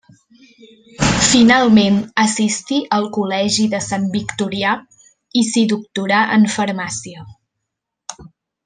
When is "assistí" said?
2.23-2.79